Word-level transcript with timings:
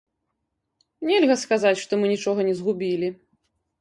Нельга 1.09 1.35
сказаць, 1.43 1.75
што 1.83 2.01
мы 2.05 2.13
нічога 2.13 2.39
не 2.49 2.57
згубілі. 2.63 3.07